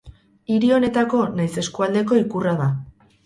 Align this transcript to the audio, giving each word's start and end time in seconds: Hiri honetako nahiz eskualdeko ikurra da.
Hiri 0.53 0.71
honetako 0.77 1.19
nahiz 1.35 1.59
eskualdeko 1.63 2.19
ikurra 2.23 2.57
da. 2.65 2.73